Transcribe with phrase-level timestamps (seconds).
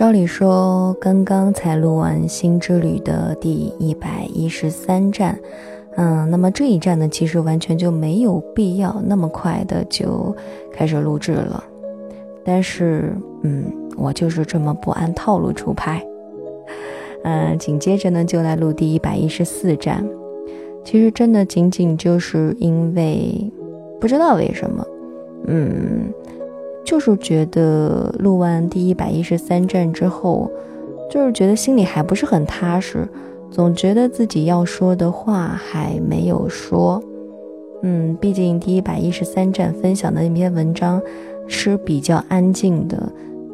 [0.00, 5.38] 照理说，刚刚才录完《新之旅》的第一百一十三站，
[5.96, 10.34] 嗯，那么这一站呢，其实完全就没有必要那么快的就
[10.72, 11.62] 开始录制了。
[12.42, 16.02] 但是，嗯，我就是这么不按套路出牌。
[17.24, 20.02] 嗯， 紧接着呢，就来录第一百一十四站。
[20.82, 23.52] 其实，真的仅仅就是因为
[24.00, 24.82] 不知道为什么，
[25.46, 26.10] 嗯。
[26.90, 30.50] 就是觉得录完第一百一十三站之后，
[31.08, 33.08] 就是觉得心里还不是很踏实，
[33.48, 37.00] 总觉得自己要说的话还没有说。
[37.84, 41.00] 嗯，毕竟第一百一十三站分享的那篇文章
[41.46, 43.00] 是比较安静的，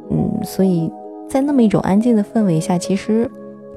[0.09, 0.91] 嗯，所以
[1.29, 3.31] 在那么一种安静的氛围下，其实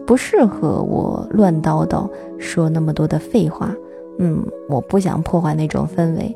[0.08, 3.76] 不适合我乱叨叨说那么多的废话。
[4.20, 6.34] 嗯，我不想破坏那种氛围。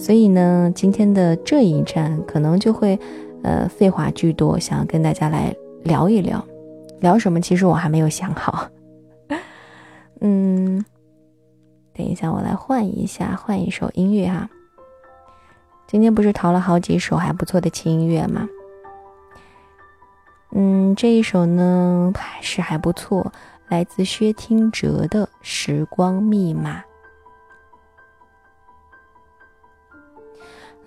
[0.00, 2.98] 所以呢，今天的这一站可能就会，
[3.42, 6.42] 呃，废话居多，想跟大家来聊一聊，
[7.00, 7.38] 聊什么？
[7.38, 8.66] 其实我还没有想好。
[10.22, 10.82] 嗯，
[11.92, 14.48] 等一下，我来换一下，换一首音乐哈。
[15.86, 18.48] 今天不是淘了好几首还不错的轻音乐吗？
[20.52, 23.30] 嗯，这一首呢还是还不错，
[23.68, 26.78] 来自薛听哲的《时光密码》。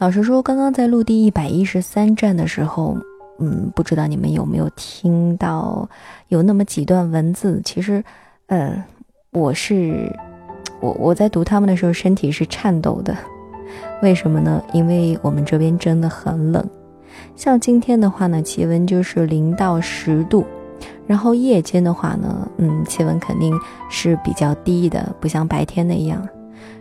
[0.03, 2.97] 老实说，刚刚在录第一百一十三站的时候，
[3.39, 5.87] 嗯，不知道你们有没有听到
[6.27, 7.61] 有那么几段文字。
[7.63, 8.03] 其实，
[8.47, 8.83] 呃，
[9.31, 10.13] 我是
[10.81, 13.15] 我我在读他们的时候，身体是颤抖的。
[14.01, 14.61] 为什么呢？
[14.73, 16.69] 因为我们这边真的很冷。
[17.37, 20.43] 像今天的话呢，气温就是零到十度，
[21.07, 23.57] 然后夜间的话呢，嗯，气温肯定
[23.89, 26.27] 是比较低的，不像白天那样。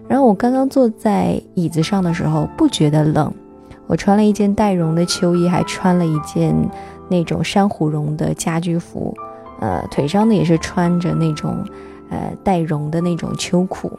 [0.09, 3.33] 然后我刚刚坐在椅子上的时候不觉得冷，
[3.87, 6.55] 我穿了一件带绒的秋衣，还穿了一件
[7.09, 9.15] 那种珊瑚绒的家居服，
[9.61, 11.65] 呃，腿上呢也是穿着那种
[12.11, 13.91] 呃带绒的那种秋裤。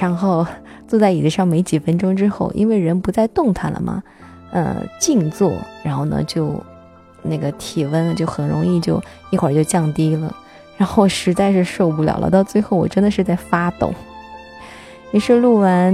[0.00, 0.46] 然后
[0.86, 4.02] 坐在椅子上没几分钟之后，因为人不再动弹了嘛，
[4.52, 6.54] 呃，静坐，然后呢就
[7.22, 10.34] 那个体温就很容易就一会儿就降低了，
[10.78, 13.92] 然后实在是受不了了，到最后我真的是在发抖。
[15.12, 15.92] 于是录完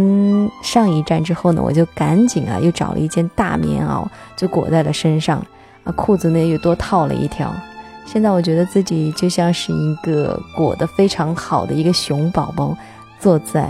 [0.63, 4.07] 上一站之后呢，我就赶紧啊，又找了一件大棉袄，
[4.37, 5.39] 就裹在了身上，
[5.85, 7.51] 啊，裤子呢又多套了一条。
[8.05, 12.77] 现在我觉得自己就像是一个裹得非常好的一个熊宝宝，
[13.19, 13.69] 坐在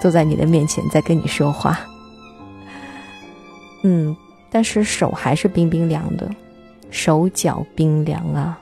[0.00, 1.78] 坐在你的面前在跟你说话。
[3.82, 4.16] 嗯，
[4.50, 6.30] 但是手还是冰冰凉的，
[6.90, 8.58] 手脚冰凉啊。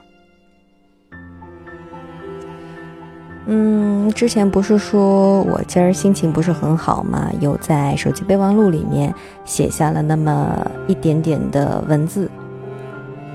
[3.49, 7.31] 嗯，之前不是说我今儿心情不是很好吗？
[7.39, 9.13] 有在手机备忘录里面
[9.45, 12.29] 写下了那么一点点的文字。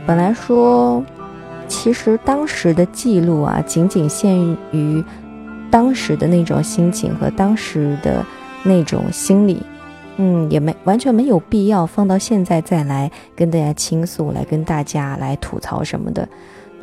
[0.07, 1.03] 本来说，
[1.67, 4.39] 其实当时的记录啊，仅仅限
[4.71, 5.03] 于
[5.71, 8.23] 当时的那种心情和当时的
[8.63, 9.63] 那种心理，
[10.19, 16.29] 嗯，也没完全没有必要放到现在再来跟大家倾诉，来跟大家来吐槽什么的。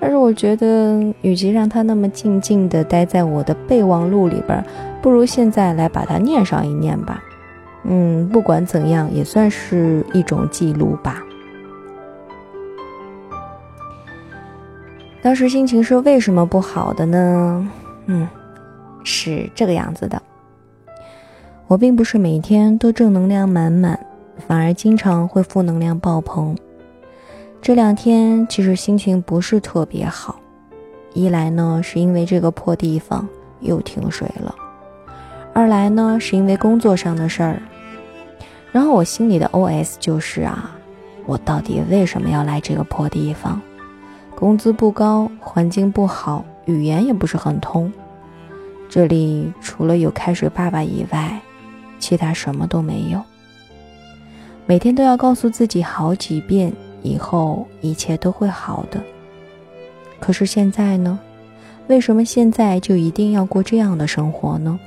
[0.01, 4.63] 但是我觉得，与其让它那么静静地待在我的备忘录里边，
[5.01, 7.21] 不如现在来把它念上一念吧。
[7.83, 11.23] 嗯，不管怎样，也算是一种记录吧。
[15.21, 17.69] 当时心情是为什么不好的呢？
[18.05, 18.27] 嗯，
[19.03, 20.21] 是这个样子的。
[21.67, 23.99] 我并不是每天都正能量满满，
[24.47, 26.57] 反而经常会负能量爆棚。
[27.61, 30.39] 这两天其实心情不是特别好，
[31.13, 33.27] 一来呢是因为这个破地方
[33.59, 34.55] 又停水了，
[35.53, 37.61] 二来呢是因为工作上的事儿。
[38.71, 40.71] 然后我心里的 OS 就是啊，
[41.25, 43.61] 我到底为什么要来这个破地方？
[44.35, 47.91] 工资不高，环境不好，语言也不是很通，
[48.87, 51.39] 这里除了有开水爸爸以外，
[51.99, 53.21] 其他什么都没有。
[54.65, 56.73] 每天都要告诉自己好几遍。
[57.01, 59.01] 以后一切都会好的。
[60.19, 61.17] 可是现在呢？
[61.87, 64.79] 为什么现在就一定要过这样的生活呢？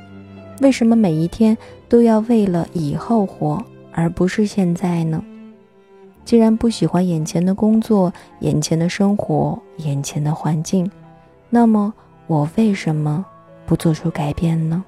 [0.60, 1.56] 为什么每一天
[1.88, 3.60] 都要为了以后活，
[3.90, 5.20] 而不是现在呢？
[6.24, 10.88] 既然不喜欢眼前的工作、眼前的生活、眼前的环境，
[11.50, 11.92] 那么
[12.28, 13.24] 我为什么
[13.66, 14.84] 不做出改变呢？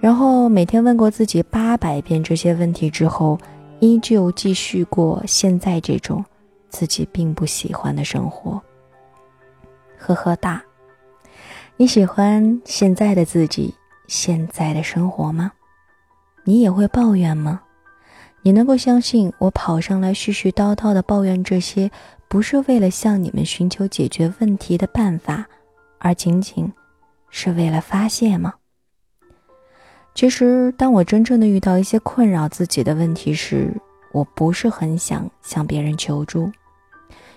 [0.00, 3.38] 然后每天问过自己八百遍这些问题之后。
[3.80, 6.24] 依旧继续过现在这种
[6.68, 8.62] 自己并不喜欢的生活。
[9.98, 10.62] 呵呵哒，
[11.76, 13.74] 你喜欢现在的自己，
[14.06, 15.52] 现在的生活吗？
[16.44, 17.60] 你也会抱怨吗？
[18.42, 21.90] 你能够相信我跑上来絮絮叨叨的抱怨这些，
[22.28, 25.46] 不是为了向你们寻求解决问题的办法，
[25.98, 26.70] 而仅仅
[27.30, 28.52] 是为了发泄吗？
[30.14, 33.74] 其实，当我真正的遇到一些困扰自己的问题时，
[34.12, 36.52] 我不是很想向别人求助，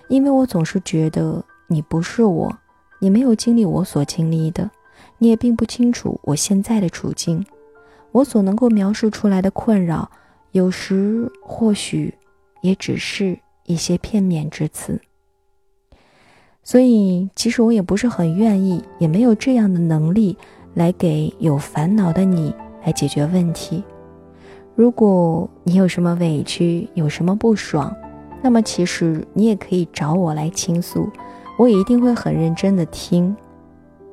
[0.08, 2.56] 因为我总是觉得你不是我，
[3.00, 4.70] 你没有经历我所经历的，
[5.18, 7.44] 你也并不清楚我现在的处境，
[8.12, 10.08] 我所能够描述出来的困扰，
[10.52, 12.14] 有时或许
[12.62, 15.00] 也只是一些片面之词。
[16.62, 20.38] 所以，其实我也不是很愿意，也没有这样的能力
[20.74, 22.54] 来给有烦恼的你。
[22.88, 23.84] 来解决问题。
[24.74, 27.94] 如果你有什么委屈，有什么不爽，
[28.40, 31.06] 那么其实你也可以找我来倾诉，
[31.58, 33.36] 我也一定会很认真的听。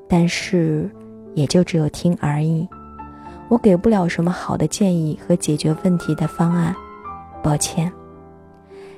[0.10, 0.90] 但是
[1.36, 2.68] 也就只有听而已，
[3.48, 6.76] 我给不了什么好的建议和解决问题的方案，
[7.42, 7.90] 抱歉。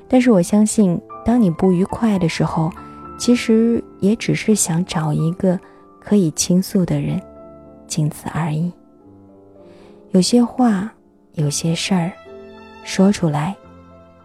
[0.07, 2.71] 但是我相信，当你不愉快的时候，
[3.19, 5.59] 其实也只是想找一个
[5.99, 7.21] 可以倾诉的人，
[7.85, 8.71] 仅此而已。
[10.11, 10.89] 有些话，
[11.33, 12.11] 有些事儿，
[12.83, 13.53] 说出来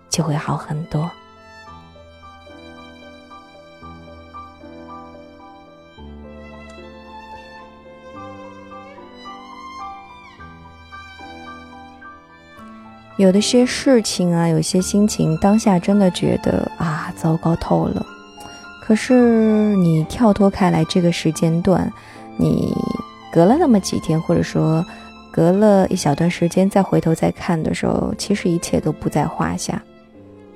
[0.08, 1.10] 就会好很多。
[13.18, 18.06] 有的些事情啊，有些心情，当下真的觉得啊，糟糕透了。
[18.80, 21.92] 可是你跳脱开来，这个时间段，
[22.38, 22.72] 你
[23.32, 24.82] 隔了那么几天，或者说。
[25.32, 29.82] 隔了一小段时间再回头再看的时候，其实一切都不在话下，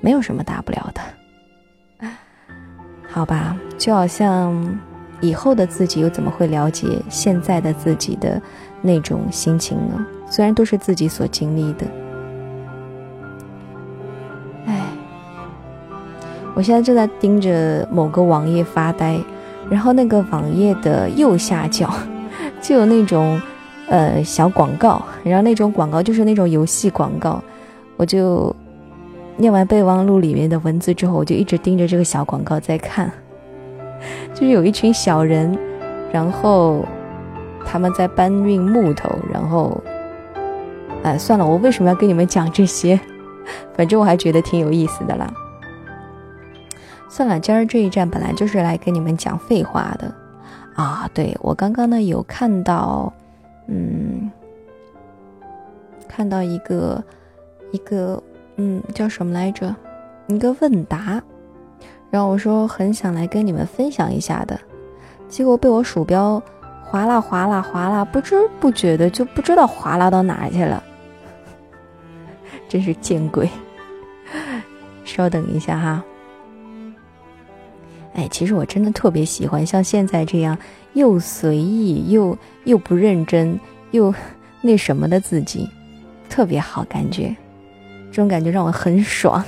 [0.01, 2.07] 没有什么大不了的，
[3.09, 3.57] 好吧？
[3.75, 4.79] 就好像
[5.19, 8.39] 以后的自己又怎么会了解现在的自己的
[8.83, 10.05] 那种心情呢？
[10.29, 11.87] 虽然都是自己所经历的，
[14.67, 14.79] 哎，
[16.53, 19.19] 我现在正在盯着某个网页发呆，
[19.71, 21.91] 然后那个网页的右下角
[22.61, 23.41] 就有那种。
[23.89, 27.41] 呃，小广告，然后那种广告就是那种游戏广告，
[27.95, 28.53] 我就
[29.37, 33.09] 念完备忘录里面的文字之后，我就一直盯着这个小广告在看，
[34.35, 35.57] 就是有一群小人，
[36.11, 36.85] 然后
[37.65, 39.81] 他们在搬运木头，然后，
[41.03, 42.99] 哎，算了，我为什么要跟你们讲这些？
[43.77, 45.31] 反正我还觉得挺有意思的啦。
[47.07, 50.13] 算了，今儿这一站本来就是来跟你们讲废话的
[50.75, 51.09] 啊。
[51.13, 53.13] 对我刚刚呢有看到。
[53.67, 54.31] 嗯，
[56.07, 57.03] 看到一个
[57.71, 58.21] 一个
[58.55, 59.75] 嗯叫什么来着？
[60.27, 61.21] 一个问答，
[62.09, 64.59] 然后我说很想来跟你们分享一下的，
[65.29, 66.41] 结果被我鼠标
[66.83, 70.83] 划拉划拉划拉，不知不觉的就不知道划拉到哪去了，
[72.67, 73.49] 真是见鬼！
[75.05, 76.03] 稍等一下哈。
[78.17, 80.57] 哎，其实我真的特别喜欢像现在这样
[80.93, 83.59] 又随意又又不认真
[83.91, 84.11] 又
[84.59, 85.69] 那什么的自己，
[86.27, 87.35] 特别好感觉，
[88.09, 89.45] 这种感觉让我很爽，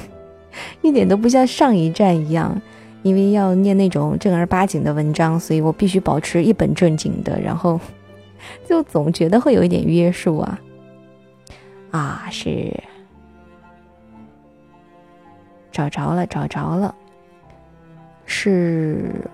[0.83, 2.61] 一点都不像上一站一样，
[3.01, 7.79] 因为要念那种正儿八经的文章，所以我必须保持一本正经的，然后
[8.69, 10.59] 就总觉得会有一点约束啊，
[11.89, 12.71] 啊是，
[15.71, 16.93] 找着了，找着了。
[18.31, 19.27] 是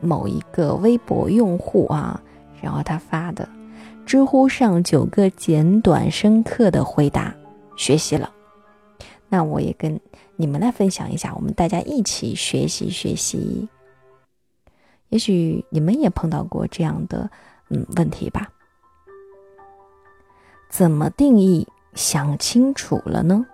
[0.00, 2.20] 某一个微博用户啊，
[2.60, 3.48] 然后他发的，
[4.04, 7.32] 知乎上九个简短深刻的回答，
[7.76, 8.30] 学习了。
[9.28, 9.98] 那我也跟
[10.34, 13.68] 你们来分享一下，我们大家一起学习学习。
[15.10, 17.30] 也许你们也碰到过这样的
[17.70, 18.48] 嗯问题吧？
[20.68, 23.46] 怎么定义想清楚了呢？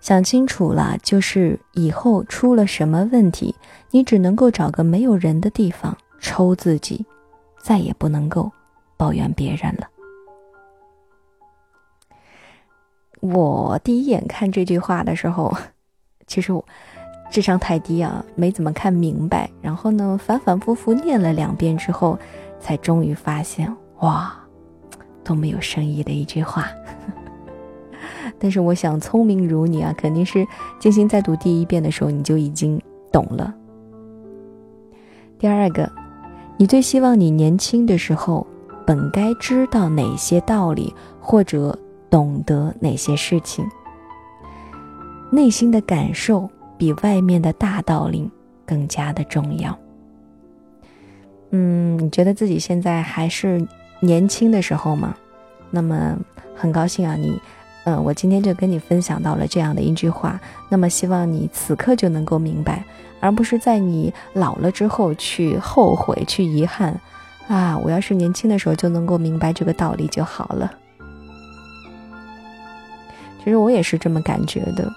[0.00, 3.54] 想清楚了，就是以后出了什么问题，
[3.90, 7.04] 你只能够找个没有人的地方抽自己，
[7.62, 8.50] 再也不能够
[8.96, 9.86] 抱怨别人了。
[13.20, 15.54] 我第一眼看这句话的时候，
[16.26, 16.64] 其实我
[17.30, 19.50] 智商太低啊，没怎么看明白。
[19.60, 22.18] 然后呢，反反复复念了两遍之后，
[22.58, 24.34] 才终于发现，哇，
[25.22, 26.66] 多么有深意的一句话。
[28.42, 30.46] 但是我想，聪明如你啊，肯定是
[30.78, 32.80] 静心再读第一遍的时候，你就已经
[33.12, 33.54] 懂了。
[35.38, 35.92] 第二个，
[36.56, 38.46] 你最希望你年轻的时候
[38.86, 41.78] 本该知道哪些道理，或者
[42.08, 43.62] 懂得哪些事情？
[45.30, 48.30] 内心的感受比外面的大道理
[48.64, 49.78] 更加的重要。
[51.50, 53.62] 嗯，你觉得自己现在还是
[54.00, 55.14] 年轻的时候吗？
[55.70, 56.16] 那么
[56.54, 57.38] 很高兴啊，你。
[57.84, 62.84] 嗯，我今天就跟你分享到了这样的一句话，那么希望你此刻就能够明白，
[63.20, 67.00] 而不是在你老了之后去后悔、去遗憾。
[67.48, 70.70] 啊，我要是年轻的时候就能够明白这个道理就好了。
[73.42, 74.88] 其实我也是这么感觉的，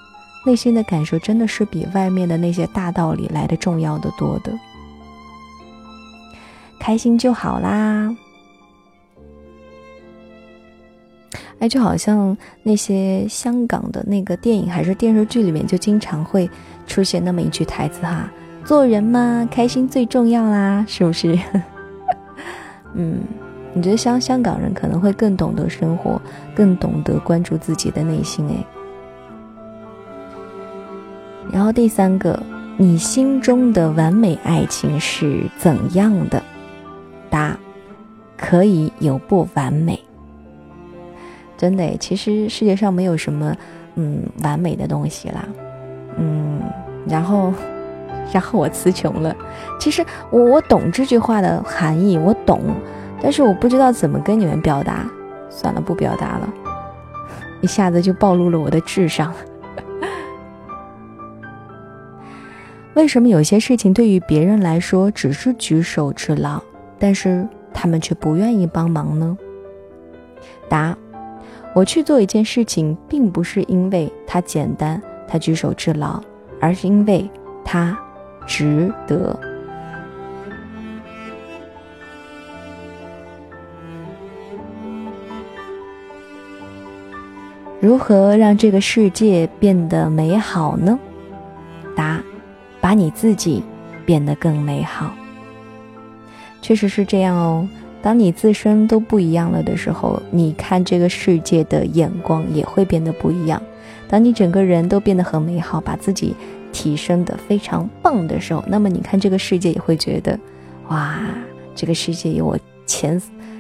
[0.45, 4.51] 内心的感受真的是比外面的那些大道理来的重要的多的。
[6.79, 8.13] 开心就好啦。
[11.63, 16.49] 哎，就好像那些香港的那个电影还是电视剧里面，就经常会
[16.85, 18.29] 出现那么一句台词哈
[18.65, 21.39] ：“做人嘛，开心最重要啦，是不是？”
[22.95, 23.21] 嗯，
[23.73, 26.21] 你觉得香香港人可能会更懂得生活，
[26.53, 28.55] 更懂得关注自己的内心哎。
[31.49, 32.43] 然后第三个，
[32.75, 36.43] 你心中的完美爱情是怎样的？
[37.29, 37.57] 答：
[38.35, 39.97] 可以有不完美。
[41.63, 43.55] 真的，其实世界上没有什么，
[43.95, 45.47] 嗯，完美的东西啦，
[46.17, 46.59] 嗯，
[47.07, 47.53] 然后，
[48.33, 49.33] 然后我词穷了。
[49.79, 52.59] 其实我我懂这句话的含义，我懂，
[53.21, 55.09] 但是我不知道怎么跟你们表达。
[55.49, 56.53] 算了，不表达了，
[57.63, 59.33] 一下子就暴露了我的智商。
[62.93, 66.61] 为什么有些事情对于别人来说只是举手之劳，
[66.99, 69.37] 但是他们却不愿意帮忙呢？
[70.67, 70.97] 答。
[71.75, 76.21] 我去做一件事情，并不是因为它简单，它举手之劳，
[76.61, 77.27] 而是因为
[77.65, 77.97] 它
[78.45, 79.37] 值得。
[87.79, 90.97] 如何让这个世界变得美好呢？
[91.95, 92.21] 答：
[92.79, 93.63] 把你自己
[94.05, 95.11] 变得更美好。
[96.61, 97.67] 确实是这样哦。
[98.03, 103.59] 当你自身都不一样了的时候，你看这个世界的眼光也会变得不一样。
[104.09, 106.35] 当你整个人都变得很美好，把自己
[106.73, 110.37] 提升的非常棒的时候，那么你看这个世界也会觉得，
[110.89, 111.17] 哇，
[111.73, 113.19] 这个世界有我前，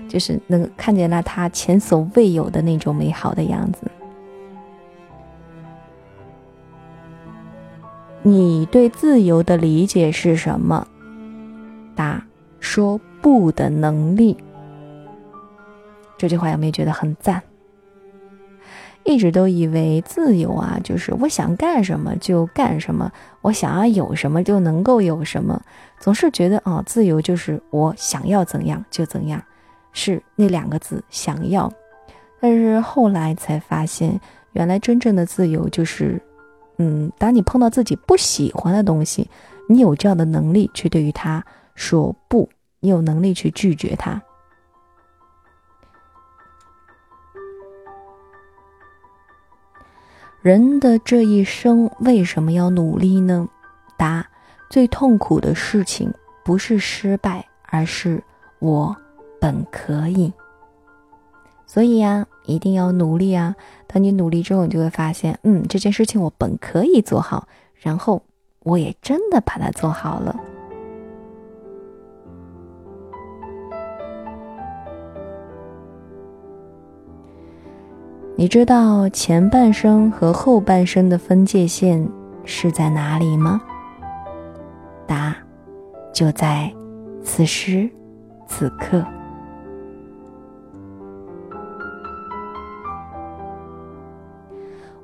[0.09, 3.79] 就是能看见了他前所未有的那种美好的样子。
[8.21, 10.85] 你对自由的理解是什么？
[11.95, 12.21] 答
[12.59, 12.99] 说。
[13.23, 14.35] 不的能力，
[16.17, 17.41] 这句话有没有觉得很赞？
[19.05, 23.09] 一直都以为自由啊，就是我想干什么就干什么，
[23.41, 25.61] 我想要有什么就能够有什么，
[25.99, 29.41] 总是觉得哦，自由就是我想要怎样就怎样，
[29.93, 31.71] 是那两个字“想要”。
[32.41, 34.19] 但是后来才发现，
[34.51, 36.21] 原来真正的自由就是，
[36.77, 39.29] 嗯，当你碰到自己不喜欢的东西，
[39.69, 41.41] 你有这样的能力去对于他
[41.73, 42.49] 说不。
[42.83, 44.21] 你有能力去拒绝他。
[50.41, 53.47] 人的这一生为什么要努力呢？
[53.95, 54.27] 答：
[54.69, 56.13] 最痛苦的事情
[56.43, 58.21] 不是失败，而是
[58.59, 58.93] 我
[59.39, 60.33] 本可以。
[61.65, 63.55] 所以呀，一定要努力啊！
[63.87, 68.21] 当你努力之后，你就会发现，嗯，这件事情我本可以做好，然后
[68.59, 70.37] 我也真的把它做好了。
[78.43, 82.05] 你知道前半生和后半生的分界线
[82.43, 83.61] 是在哪里吗？
[85.07, 85.33] 答：
[86.11, 86.69] 就在
[87.23, 87.89] 此时
[88.45, 89.01] 此刻。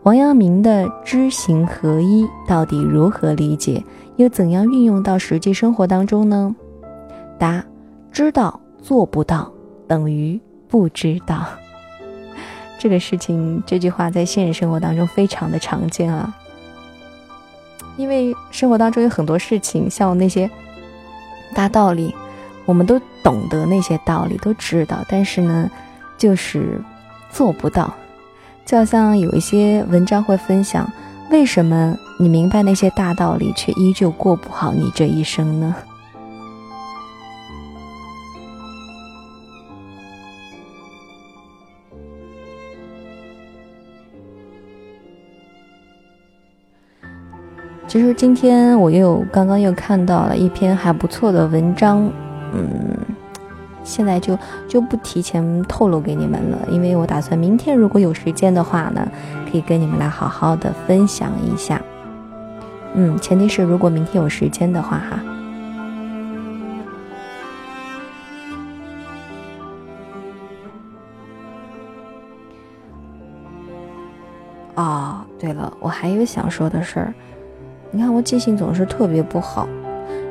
[0.04, 3.82] 王阳明的知行合一到底如何理解，
[4.18, 6.54] 又怎样运用到实际生活当中呢？
[7.38, 7.64] 答：
[8.12, 9.50] 知道做不到
[9.88, 11.46] 等于不知道。
[12.80, 16.34] 这个事情，这句话在现实生活当中非常的常见啊。
[17.98, 20.50] 因为生活当中有很多事情，像那些
[21.54, 22.16] 大道理，
[22.66, 25.70] 我们都懂得那些道理，都知道，但是呢，
[26.18, 26.82] 就是
[27.30, 27.94] 做不到。
[28.66, 30.90] 就好像有一些文章会分享，
[31.30, 35.76] 为什么你明白那些大道理，却依旧过不好你这一生呢？
[47.90, 52.08] 其实今天我又刚刚又看到了一篇还不错的文章，
[52.54, 52.96] 嗯，
[53.84, 59.08] 现在就就不提前透露给你们了，因为我打算明天如果有时间的话呢，
[59.52, 61.82] 可以跟你们来好好的分享一下，
[62.94, 65.20] 嗯，前提是如果明天有时间的话哈。
[74.76, 77.12] 啊，对了，我还有想说的事儿。
[77.92, 79.68] 你看我记性总是特别不好，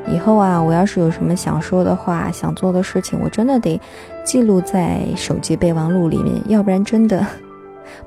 [0.07, 3.79] 以后啊，我要是有什么想说的话、想做的事情，我真的得
[4.23, 7.25] 记录在手机备忘录里面，要不然真的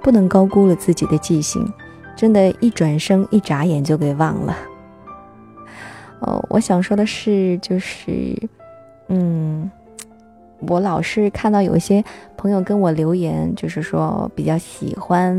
[0.01, 1.71] 不能高估了自己的记性，
[2.17, 4.57] 真的，一转身一眨眼就给忘了。
[6.21, 8.35] 哦，我想说的是，就是，
[9.09, 9.71] 嗯，
[10.61, 12.03] 我老是看到有一些
[12.39, 15.37] 朋友跟我留言，就是说比较喜欢。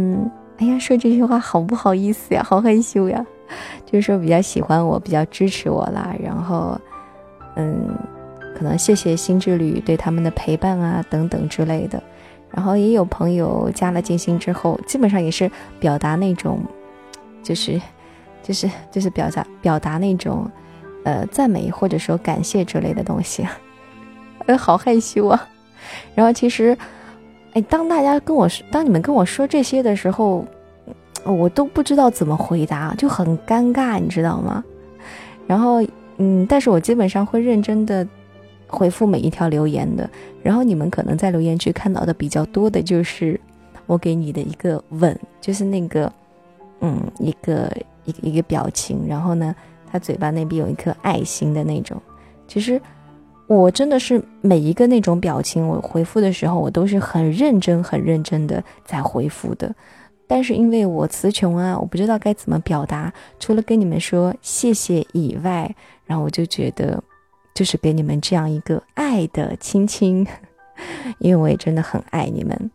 [0.57, 3.25] 哎呀，说这句话好不好意思呀，好害羞呀。
[3.85, 6.15] 就是说比较喜欢我，比较支持我啦。
[6.21, 6.79] 然后，
[7.55, 7.89] 嗯，
[8.55, 12.01] 可能谢谢新之旅对他们的陪伴啊，等等之类的。
[12.51, 16.59] 然后也有朋友加了静心之后，基本上也是表达那种，
[17.41, 17.81] 就是，
[18.41, 20.49] 就是，就是表达表达那种，
[21.03, 23.47] 呃，赞美或者说感谢之类的东西。
[24.45, 25.47] 哎， 好害羞啊。
[26.15, 26.77] 然后其实。
[27.55, 30.43] 哎，当大家跟我说，当你们跟我说这些的时候，
[31.25, 34.63] 我都不知道怎么回答，就很尴尬，你知道吗？
[35.47, 35.83] 然后，
[36.17, 38.07] 嗯，但是我基本上会认真的
[38.67, 40.09] 回复每一条留言的。
[40.41, 43.39] 然后你们可能在留言区看到的比较多的就是
[43.85, 46.11] 我给你的一个吻，就是那个，
[46.81, 47.71] 嗯，一个
[48.05, 49.05] 一个一个表情。
[49.07, 49.55] 然后呢，
[49.91, 52.01] 他嘴巴那边有一颗爱心的那种，
[52.47, 52.81] 其实。
[53.45, 59.71] 我真的是每一个那种表情，我回复的时候，我都是很认真、很认真的在回复的。
[60.33, 65.75] 但是因为我词穷啊，我不知道该怎么表达，除了跟你们说谢谢以外，
[66.07, 67.03] 然后我就觉得，
[67.53, 70.25] 就是给你们这样一个爱的亲亲，
[71.19, 72.71] 因为我也真的很爱你们。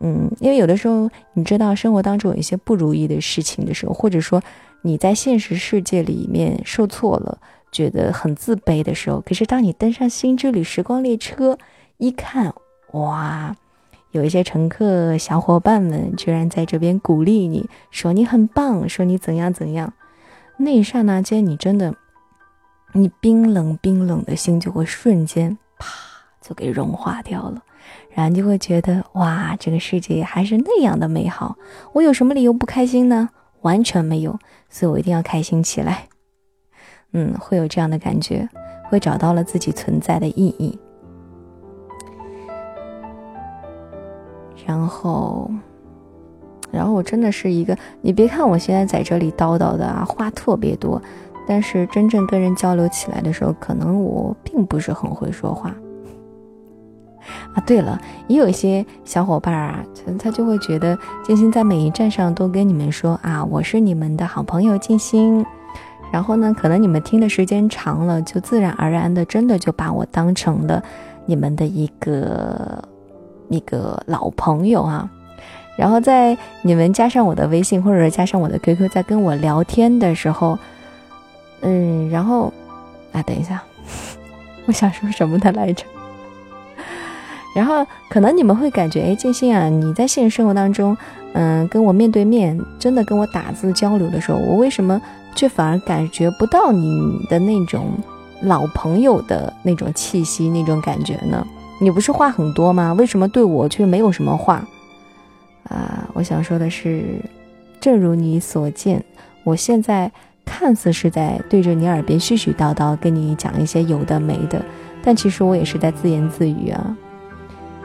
[0.00, 4.42] 嗯，因为有的时候，你知道生活当中有一些不如意的事情的时候，或者说
[4.80, 7.38] 你在现实世界里面受挫了。
[7.70, 11.58] 觉得很自卑的时候，可是当你登上新之旅时光列车，
[11.98, 12.54] 一看，
[12.92, 13.54] 哇，
[14.14, 19.92] 有一些乘客小伙伴们居然在这边鼓励你，说你很棒，说你怎样怎样，
[20.56, 21.92] 那一刹那间，你真的，
[22.92, 25.88] 你冰冷冰冷的心就会瞬间啪
[26.40, 27.64] 就给融化掉了，
[28.10, 31.56] 然后你就会觉得，哇，这个世界还是那样的美好，
[31.92, 33.30] 我有什么理由不开心呢？
[33.62, 36.06] 完全没有，所以我一定要开心起来。
[37.10, 38.48] 嗯，会有这样的感觉，
[38.84, 40.78] 会找到了自己存在的意义。
[44.66, 45.50] 然后，
[46.70, 51.00] 然后我真的是一个，你别看我现在在这里叨叨的啊，话特别多，
[51.46, 55.74] 但是真正跟人交流起来的时候，可能我并不是很会说话。
[57.54, 57.98] 啊，对了，
[58.28, 59.84] 也有一些小伙伴啊，
[60.18, 65.44] 他就会觉得静心在每一站上都跟你们说啊，我是你们的好朋友静心。
[66.12, 70.82] 然后呢，可能你们听的时间长了，就自然而然的，真的就把我当成了
[71.26, 72.82] 你们的一个
[73.48, 75.08] 那个老朋友啊。
[75.76, 80.58] 然后在你们加上我的微信，或者是加上我的 QQ，在跟我聊天的时候，
[81.62, 82.52] 嗯，然后
[83.12, 83.62] 啊，等一下，
[84.66, 85.84] 我想说什么的来着？
[87.54, 90.96] 然后可能你们会感觉，哎，静心啊，你在现实生活当中，
[91.32, 95.00] 嗯，跟我面对面，真的跟我打字交流的时候，我为什么？
[95.36, 97.86] 却反而感觉不到你的那种
[98.42, 101.44] 老朋友的那种气息、那种感觉呢？
[101.80, 102.92] 你不是话很多吗？
[102.94, 104.66] 为什么对我却没有什么话？
[105.68, 107.20] 啊，我想说的是，
[107.80, 109.04] 正如你所见，
[109.42, 110.10] 我现在
[110.44, 114.62] 看似是在对着你耳边絮絮叨叨跟你讲一些有的没的，
[115.02, 116.96] 但其实我也是在自言自语啊。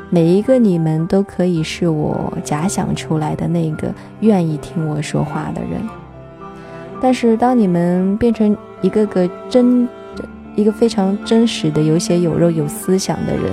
[0.10, 5.82] 每一个你们都可以是我假想出来的那个愿意听我说话的人。
[7.02, 9.88] 但是，当你们变成一个个真，
[10.60, 13.44] 一个非常真实的、有血有肉、有思想的人，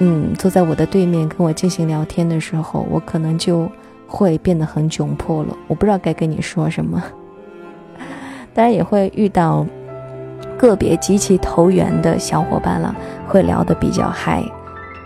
[0.00, 3.70] 嗯，坐在我的对面跟我进行聊天的时候，我可能就
[4.08, 5.56] 会变得很窘迫了。
[5.68, 7.00] 我不知道该跟你说什么。
[8.52, 9.64] 当然，也会遇到
[10.56, 12.92] 个别极其投缘的小伙伴了，
[13.28, 14.42] 会聊得比较嗨。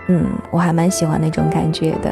[0.09, 2.11] 嗯，我还蛮喜欢那种感觉的。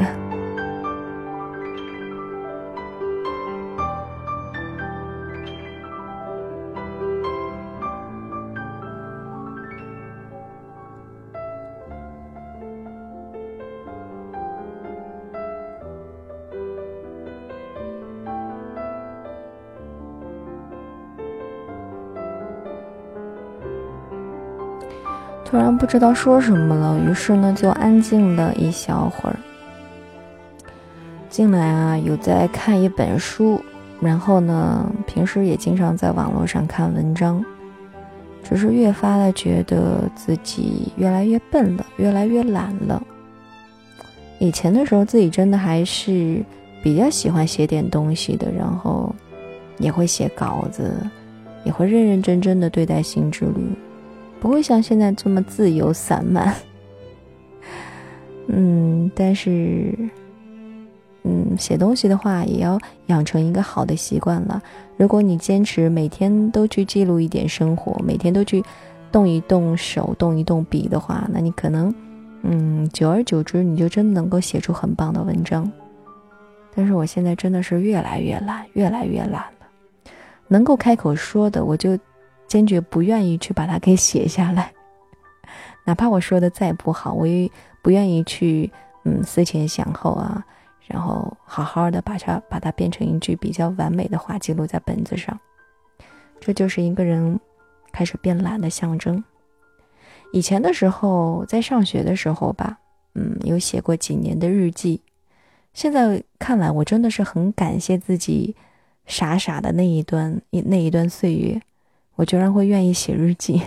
[25.51, 29.35] 突然不知道说什么了，于是呢就安静了一小会儿。
[31.29, 33.61] 近来啊有在看一本书，
[33.99, 37.43] 然后呢平时也经常在网络上看文章，
[38.41, 43.03] 只是越发的觉得自己越来越笨了，越来越懒了。
[44.39, 46.41] 以前的时候自己真的还是
[46.81, 49.13] 比较喜欢写点东西的，然后
[49.79, 50.95] 也会写稿子，
[51.65, 53.69] 也会认认真真的对待新之旅，
[54.41, 56.53] 不会像现在这么自由散漫。
[58.49, 59.95] 嗯，但是，
[61.23, 64.59] 嗯，写东西的话也要养成一个好的习惯了。
[64.97, 68.63] 如果你坚持每天都去记录一点生活，每天都去
[69.11, 71.93] 动一动手、动一动笔的话，那你可能，
[72.41, 75.71] 嗯，久而久之，你就真的能够写出很棒的文章。
[76.73, 80.11] 但是我现在真的是越来越懒，越来越懒了。
[80.47, 81.97] 能够开口说的，我就
[82.51, 84.73] 坚决不愿意去把它给写下来，
[85.87, 87.49] 哪怕我说的再不好，我也
[87.81, 88.69] 不愿意去
[89.05, 90.45] 嗯思前想后啊，
[90.85, 95.39] 然后好好的把它把它变成一句比较完美的话记录在本子上。
[96.41, 97.39] 这就是一个人
[97.93, 99.23] 开始变懒的象征。
[100.33, 102.77] 以前的时候，在上学的时候吧，
[103.15, 104.99] 嗯，有写过几年的日记。
[105.73, 108.53] 现在看来，我真的是很感谢自己
[109.05, 111.61] 傻傻的那一段那一段岁月，
[112.15, 113.61] 我居然会愿意写日记。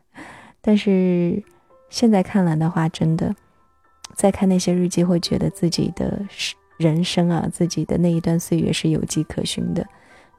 [0.60, 1.42] 但是
[1.88, 3.34] 现在看来的话，真的
[4.14, 6.20] 再看那些日记，会觉得自己的
[6.76, 9.86] 人生啊，自己的那一段岁月是有迹可循的。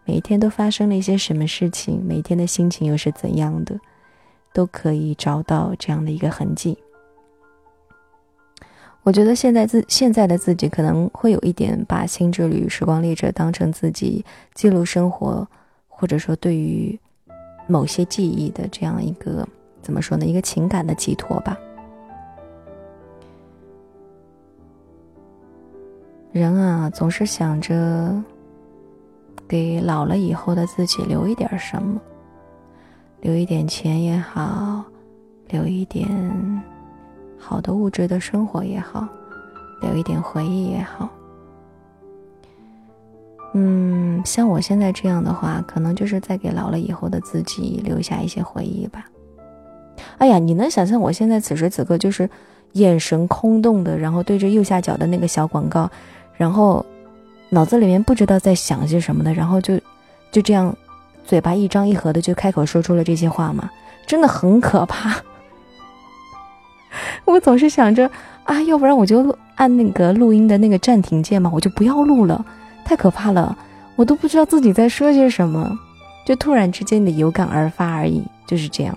[0.06, 3.80] 每一天都发生了一些什么事情，每天的心情又是怎样的，
[4.54, 6.78] 都可以找到这样的一个痕迹。
[9.04, 15.48] 我觉得现在自现在的自己可能会有一点把《新之旅时光列车》当成自己记录生活，
[15.88, 17.00] 或者说对于
[17.72, 19.48] 某些记忆的这样一个
[19.82, 20.26] 怎么说呢？
[20.26, 21.58] 一个情感的寄托吧。
[26.34, 28.22] 人啊，总是想着
[29.48, 32.00] 给老了以后的自己留一点什么，
[33.22, 34.84] 留一点钱也好，
[35.48, 36.10] 留一点。
[37.38, 39.08] 好的物质的生活也好，
[39.82, 41.10] 留一点回忆也好。
[43.54, 49.06] 嗯，像我现在这样的话，可能就是在给老了以后的自己留下一些回忆吧。
[50.18, 52.30] 哎呀，你能想象我现在此时此刻就是
[52.74, 55.90] 眼神空洞的，然后对着右下角的那个小广告，
[56.38, 56.86] 然后
[57.50, 59.78] 脑子里面不知道在想些什么的，然后就
[60.32, 60.74] 就这样
[61.26, 63.70] 嘴巴一张一合的就开口说出了这些话吗？
[64.08, 65.16] 真的很可怕。
[67.26, 68.10] 我总是想着
[68.46, 72.44] 啊，要不然我就按那个录音的那个暂停键嘛，我就不要录了，
[72.92, 73.58] 太可怕了，
[73.96, 75.80] 我都不知道自己在说些什么，
[76.26, 78.94] 就突然之间的有感而发而已，就是这样。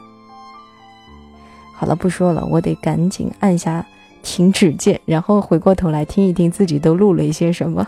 [1.77, 3.87] 好了，不说了，我得赶紧按下
[4.21, 7.87] 停止键，然后回过头来听一听自己都录了一些什么。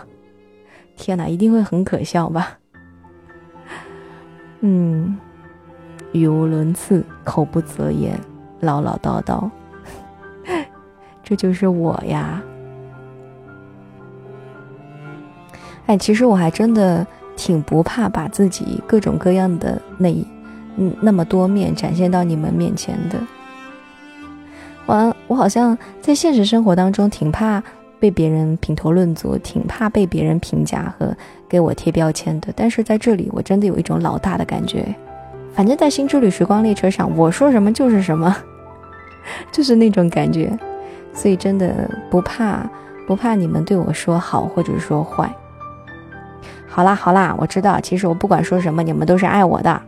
[0.95, 2.57] 天哪，一定会很可笑吧？
[4.61, 5.17] 嗯，
[6.13, 8.17] 语无伦次，口不择言，
[8.61, 9.51] 唠唠叨叨。
[11.21, 12.41] 这就是我呀！
[15.87, 20.09] 哎，其实我还真的挺不怕把自己各种各样的那
[20.75, 23.17] 嗯那么多面展现到你们面前的。
[24.85, 27.61] 我我好像在现实生活当中挺怕
[27.99, 31.15] 被别人评头论足，挺怕被别人评价和
[31.49, 32.49] 给我贴标签的。
[32.55, 34.85] 但是在这里，我真的有一种老大的感觉。
[35.53, 38.35] 反正，在新之旅时光列车上，我说什么就是什么，
[39.51, 40.57] 就是那种感觉。
[41.13, 42.69] 所以真的不怕，
[43.07, 45.33] 不怕你们对我说好或者说坏。
[46.77, 49.81] 好啦好啦，我知道，其实我不管说什么，你们都是爱我的，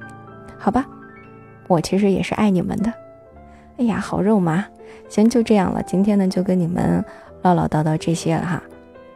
[0.58, 0.84] 好吧？
[1.67, 2.91] 我其实也是爱你们的。
[3.78, 4.65] 哎呀，好肉麻。
[5.08, 5.84] 行，就这样了。
[5.84, 7.06] 今天呢，就跟你们
[7.43, 8.63] 唠唠叨叨这些了哈。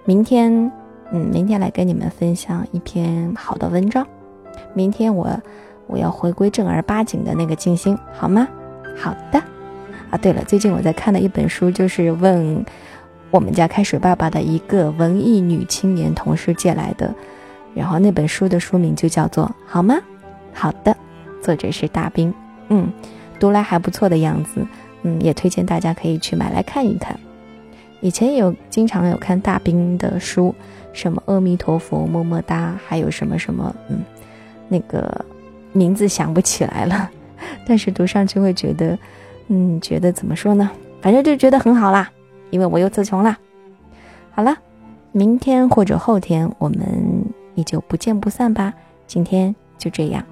[0.06, 0.72] 明天，
[1.10, 4.06] 嗯，明天来跟你们分享一篇好的文章。
[4.76, 5.28] 明天我
[5.88, 8.48] 我要回归正儿八经的那个静心，好吗？
[8.96, 9.42] 好的。
[10.12, 12.64] 啊，对了，最近我在看的一本书，就是问
[13.32, 17.12] 我们家开水爸爸的一个文艺女青年同事借来的，
[17.76, 19.96] 然后那本书的书名就叫做《好吗？
[20.54, 20.92] 好的》，
[21.44, 22.34] 作者是大兵，
[22.70, 22.92] 嗯，
[23.40, 24.66] 读来还不错的样子，
[25.04, 27.18] 嗯，也推荐大家可以去买来看一看。
[28.02, 30.54] 以前有经常有看大兵的书，
[30.92, 34.00] 什么阿弥陀佛、么么哒，还有什么什么，嗯，
[34.68, 35.26] 那个
[35.72, 37.10] 名字想不起来了，
[37.66, 38.98] 但是读上去会觉得。
[39.50, 40.72] 嗯，觉得怎么说呢？
[41.02, 42.10] 反正就觉得很好啦，
[42.50, 43.38] 因为我又词穷啦。
[44.32, 44.58] 好了，
[45.12, 46.80] 明天或者后天我们
[47.56, 48.74] 也就不见不散吧。
[49.08, 50.24] 今天就这样。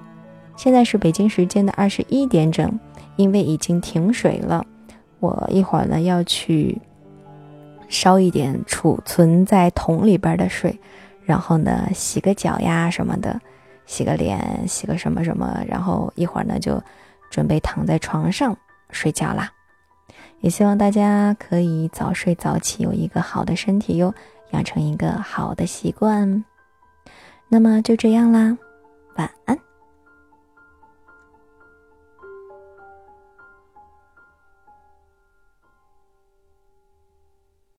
[0.56, 2.78] 现在是北京时间的二十一点整，
[3.16, 4.64] 因为已经停水了，
[5.18, 6.80] 我一会儿呢要去
[7.88, 10.78] 烧一点储存在桶里边的水，
[11.24, 13.40] 然后呢洗个脚呀什么的，
[13.86, 16.82] 洗个脸，洗个什么什么，然后一会儿呢就
[17.30, 18.56] 准备躺在床上。
[18.90, 19.50] 睡觉啦，
[20.40, 24.12] 也希望大家可以早睡早起，有一个好的身体哟。
[24.50, 26.44] 养成一个好的习惯。
[27.52, 28.56] 那么就这样啦，
[29.16, 29.71] 晚安。